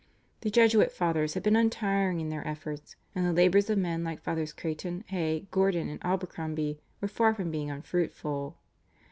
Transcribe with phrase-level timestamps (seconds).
[0.39, 4.19] The Jesuit Fathers had been untiring in their efforts, and the labours of men like
[4.23, 8.57] Fathers Creighton, Hay, Gordon, and Abercromby were far from being unfruitful.